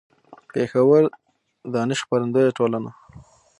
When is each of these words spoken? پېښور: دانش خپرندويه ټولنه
پېښور: 0.51 1.03
دانش 1.73 1.99
خپرندويه 2.05 2.51
ټولنه 2.57 2.91